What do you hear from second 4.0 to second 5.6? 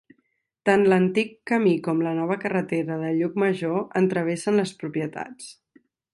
en travessen les propietats.